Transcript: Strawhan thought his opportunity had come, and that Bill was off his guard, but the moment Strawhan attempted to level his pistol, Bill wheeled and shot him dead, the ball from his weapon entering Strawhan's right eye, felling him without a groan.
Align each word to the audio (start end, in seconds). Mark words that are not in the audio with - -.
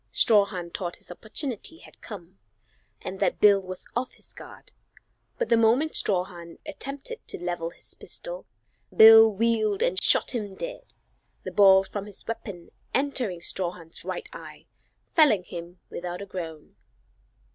Strawhan 0.11 0.71
thought 0.73 0.95
his 0.95 1.11
opportunity 1.11 1.77
had 1.77 2.01
come, 2.01 2.39
and 3.03 3.19
that 3.19 3.39
Bill 3.39 3.61
was 3.61 3.85
off 3.95 4.13
his 4.13 4.33
guard, 4.33 4.71
but 5.37 5.49
the 5.49 5.55
moment 5.55 5.91
Strawhan 5.93 6.57
attempted 6.65 7.19
to 7.27 7.37
level 7.37 7.69
his 7.69 7.93
pistol, 7.93 8.47
Bill 8.91 9.31
wheeled 9.31 9.83
and 9.83 10.03
shot 10.03 10.31
him 10.33 10.55
dead, 10.55 10.95
the 11.43 11.51
ball 11.51 11.83
from 11.83 12.07
his 12.07 12.25
weapon 12.25 12.71
entering 12.95 13.41
Strawhan's 13.41 14.03
right 14.03 14.27
eye, 14.33 14.65
felling 15.13 15.43
him 15.43 15.79
without 15.91 16.23
a 16.23 16.25
groan. 16.25 16.75